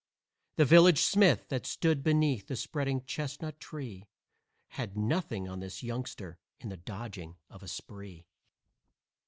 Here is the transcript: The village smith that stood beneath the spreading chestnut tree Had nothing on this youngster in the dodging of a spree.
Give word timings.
The 0.55 0.65
village 0.65 1.01
smith 1.03 1.49
that 1.49 1.67
stood 1.67 2.01
beneath 2.01 2.47
the 2.47 2.55
spreading 2.55 3.05
chestnut 3.05 3.59
tree 3.59 4.07
Had 4.69 4.97
nothing 4.97 5.47
on 5.47 5.59
this 5.59 5.83
youngster 5.83 6.39
in 6.59 6.69
the 6.69 6.75
dodging 6.77 7.35
of 7.51 7.61
a 7.61 7.67
spree. 7.67 8.25